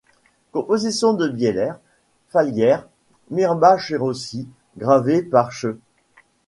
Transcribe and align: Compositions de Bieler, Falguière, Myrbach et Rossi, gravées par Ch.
Compositions 0.51 1.13
de 1.13 1.27
Bieler, 1.27 1.73
Falguière, 2.29 2.87
Myrbach 3.29 3.91
et 3.91 3.97
Rossi, 3.97 4.47
gravées 4.75 5.21
par 5.21 5.51
Ch. 5.53 5.75